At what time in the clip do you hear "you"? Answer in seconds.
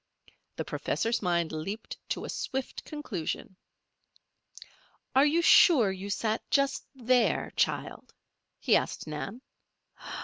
5.27-5.43, 5.91-6.09